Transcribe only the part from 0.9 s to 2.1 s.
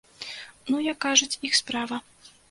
як кажуць, іх справа.